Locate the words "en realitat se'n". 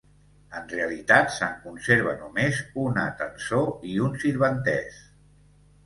0.59-1.51